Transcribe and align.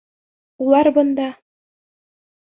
Улар 0.67 0.89
бында. 0.95 1.27